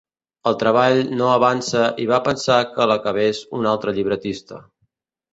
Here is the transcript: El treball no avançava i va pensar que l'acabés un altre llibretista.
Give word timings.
El 0.51 0.55
treball 0.61 1.01
no 1.17 1.25
avançava 1.33 1.89
i 2.05 2.07
va 2.11 2.19
pensar 2.27 2.57
que 2.77 2.87
l'acabés 2.93 3.43
un 3.59 3.69
altre 3.73 3.93
llibretista. 3.99 4.59